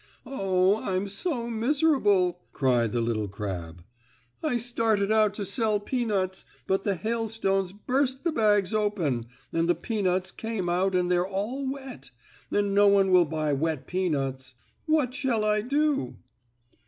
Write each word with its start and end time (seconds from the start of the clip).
"Oh, 0.25 0.81
I'm 0.83 1.07
so 1.07 1.47
miserable!" 1.47 2.39
cried 2.53 2.91
the 2.91 3.01
little 3.01 3.27
crab. 3.27 3.83
"I 4.41 4.57
started 4.57 5.11
out 5.11 5.35
to 5.35 5.45
sell 5.45 5.79
peanuts, 5.79 6.43
but 6.65 6.83
the 6.83 6.95
hailstones 6.95 7.71
burst 7.71 8.23
the 8.23 8.31
bags 8.31 8.73
open, 8.73 9.27
and 9.53 9.69
the 9.69 9.75
peanuts 9.75 10.31
came 10.31 10.69
out 10.69 10.95
and 10.95 11.11
they're 11.11 11.27
all 11.29 11.71
wet, 11.71 12.09
and 12.49 12.73
no 12.73 12.87
one 12.87 13.11
will 13.11 13.25
buy 13.25 13.53
wet 13.53 13.85
peanuts. 13.85 14.55
What 14.87 15.13
shall 15.13 15.45
I 15.45 15.61
do?" 15.61 16.15